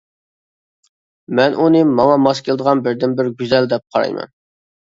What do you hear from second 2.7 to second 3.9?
بىردىنبىر گۈزەل، دەپ